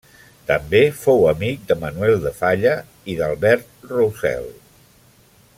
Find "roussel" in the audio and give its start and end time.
3.93-4.53